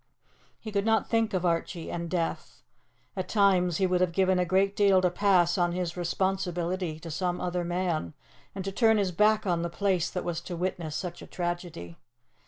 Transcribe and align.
He 0.59 0.71
could 0.71 0.83
not 0.83 1.07
think 1.07 1.31
of 1.31 1.45
Archie 1.45 1.91
and 1.91 2.09
death. 2.09 2.63
At 3.15 3.29
times 3.29 3.77
he 3.77 3.85
would 3.85 4.01
have 4.01 4.13
given 4.13 4.39
a 4.39 4.45
great 4.45 4.75
deal 4.75 4.99
to 4.99 5.11
pass 5.11 5.59
on 5.59 5.73
his 5.73 5.95
responsibility 5.95 6.99
to 6.99 7.11
some 7.11 7.39
other 7.39 7.63
man, 7.63 8.15
and 8.55 8.65
to 8.65 8.71
turn 8.71 8.97
his 8.97 9.11
back 9.11 9.45
on 9.45 9.61
the 9.61 9.69
place 9.69 10.09
that 10.09 10.23
was 10.25 10.41
to 10.41 10.55
witness 10.57 10.95
such 10.95 11.21
a 11.21 11.27
tragedy. 11.27 11.99